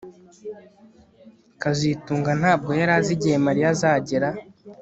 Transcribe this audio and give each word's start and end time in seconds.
kazitunga 1.61 2.31
ntabwo 2.41 2.71
yari 2.79 2.91
azi 2.97 3.11
igihe 3.17 3.37
Mariya 3.45 3.67
azagera 3.73 4.29